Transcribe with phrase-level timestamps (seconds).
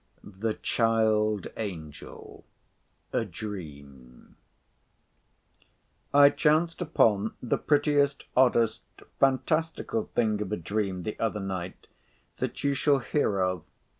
[0.23, 2.43] THE CHILD ANGEL
[3.13, 4.35] A DREAM
[6.11, 8.81] I chanced upon the prettiest, oddest,
[9.19, 11.85] fantastical thing of a dream the other night,
[12.37, 13.63] that you shall hear of.